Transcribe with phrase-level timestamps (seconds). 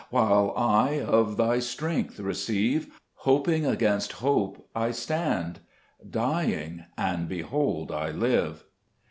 [0.09, 5.59] While I of Thy strength receive, Hoping against hope I stand,
[6.09, 8.63] Dying, and behold I live